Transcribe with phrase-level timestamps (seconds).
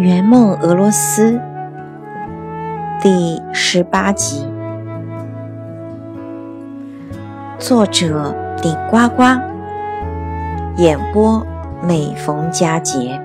[0.00, 1.38] 圆梦俄罗斯
[3.02, 4.46] 第十八集，
[7.58, 9.22] 作者顶呱呱，
[10.78, 11.46] 演播
[11.86, 13.20] 每逢佳节。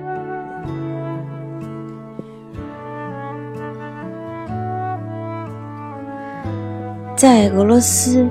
[7.16, 8.28] 在俄罗斯，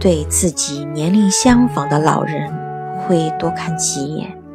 [0.00, 2.52] 对自己年龄相仿的老人
[2.98, 4.45] 会多看几眼。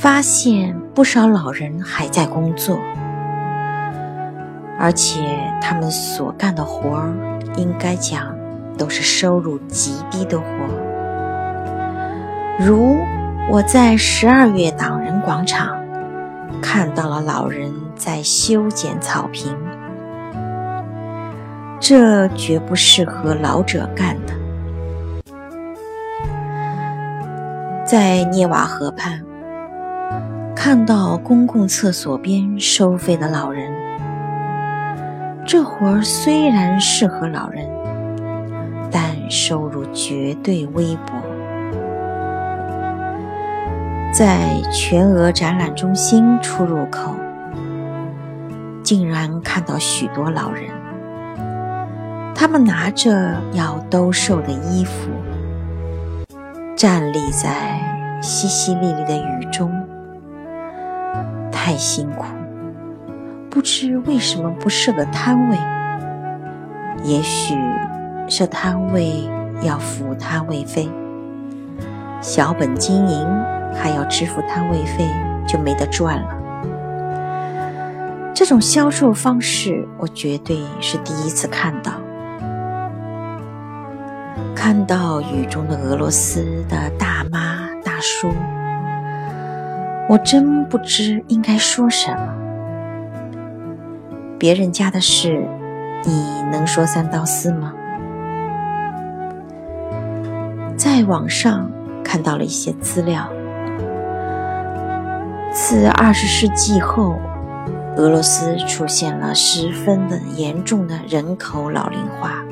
[0.00, 2.78] 发现不少老人还在工作，
[4.78, 5.20] 而且
[5.60, 7.12] 他们所干的活儿，
[7.56, 8.32] 应该讲
[8.78, 10.70] 都是收入极低的活儿。
[12.60, 12.96] 如
[13.50, 15.76] 我在十二月党人广场
[16.62, 19.52] 看到了老人在修剪草坪，
[21.80, 24.32] 这绝不适合老者干的。
[27.84, 29.27] 在涅瓦河畔。
[30.68, 33.72] 看到公共厕所边收费的老人，
[35.46, 37.66] 这活儿虽然适合老人，
[38.90, 41.14] 但收入绝对微薄。
[44.12, 47.14] 在全俄展览中心出入口，
[48.82, 50.64] 竟然看到许多老人，
[52.34, 55.08] 他们拿着要兜售的衣服，
[56.76, 57.80] 站立在
[58.20, 59.72] 淅淅沥沥的雨中。
[61.68, 62.24] 太辛苦，
[63.50, 65.58] 不知为什么不设个摊位。
[67.04, 67.54] 也许
[68.26, 69.28] 设摊位
[69.60, 70.88] 要付摊位费，
[72.22, 73.28] 小本经营
[73.74, 75.06] 还要支付摊位费，
[75.46, 76.38] 就没得赚了。
[78.34, 81.92] 这种销售方式，我绝对是第一次看到。
[84.56, 88.32] 看到雨中的俄罗斯的大妈大叔。
[90.08, 92.34] 我真不知应该说什么。
[94.38, 95.46] 别人家的事，
[96.02, 97.74] 你能说三道四吗？
[100.78, 101.70] 在网上
[102.02, 103.28] 看到了一些资料，
[105.52, 107.18] 自二十世纪后，
[107.96, 112.42] 俄罗斯出现了十分的严重的人口老龄化，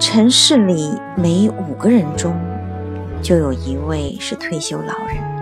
[0.00, 2.34] 城市里每五个人中
[3.22, 5.35] 就有一位是退休老人。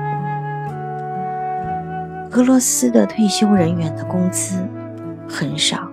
[2.34, 4.56] 俄罗斯的退休人员的工资
[5.28, 5.88] 很少，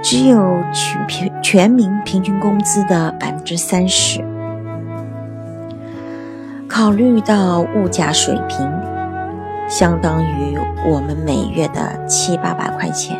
[0.00, 4.24] 只有全平全民平均工资的百分之三十。
[6.68, 8.70] 考虑到物价水平，
[9.68, 10.56] 相当于
[10.88, 13.18] 我们每月的七八百块钱。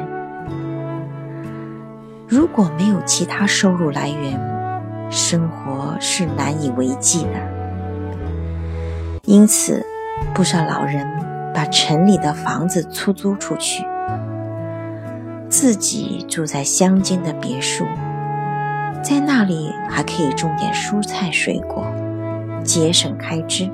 [2.29, 4.41] 如果没有其他收入来源，
[5.11, 7.31] 生活是难以为继的。
[9.25, 9.85] 因此，
[10.33, 11.32] 不少老人。
[11.55, 13.85] 把城里的房子出租出去，
[15.49, 17.85] 自己住在乡间的别墅，
[19.03, 21.85] 在那里还可以种点蔬菜水果，
[22.65, 23.71] 节省开支。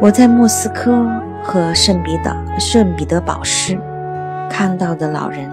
[0.00, 1.06] 我在莫斯科
[1.44, 3.78] 和圣彼得圣彼得堡市
[4.50, 5.48] 看到的老人，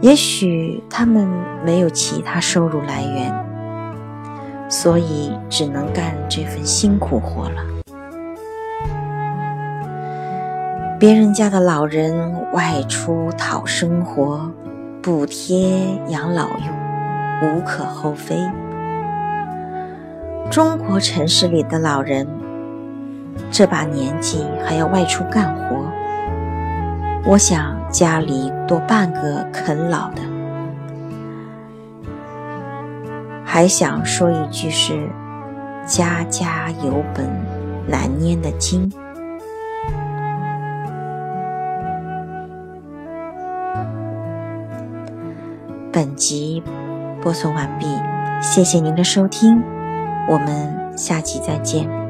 [0.00, 1.28] 也许他们
[1.62, 7.81] 没有其他收入来源，所以只能干这份辛苦活了。
[11.02, 14.48] 别人家的老人外出讨生活，
[15.02, 18.36] 补贴养老用，无可厚非。
[20.48, 22.24] 中国城市里的老人，
[23.50, 25.84] 这把年纪还要外出干活，
[27.24, 30.22] 我想家里多半个啃老的。
[33.44, 35.10] 还想说一句是：
[35.84, 37.28] 家家有本
[37.88, 38.88] 难念的经。
[45.92, 46.62] 本集
[47.20, 47.86] 播送完毕，
[48.40, 49.62] 谢谢您的收听，
[50.26, 52.01] 我们下集再见。